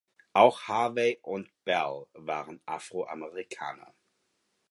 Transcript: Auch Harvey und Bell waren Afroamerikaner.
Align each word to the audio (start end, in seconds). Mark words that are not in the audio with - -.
Auch 0.33 0.63
Harvey 0.63 1.19
und 1.21 1.47
Bell 1.63 2.07
waren 2.13 2.59
Afroamerikaner. 2.65 3.93